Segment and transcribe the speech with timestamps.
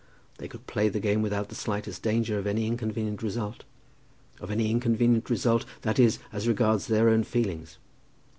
[0.39, 3.65] They could play the game without the slightest danger of any inconvenient result;
[4.39, 7.77] of any inconvenient result, that is, as regarded their own feelings.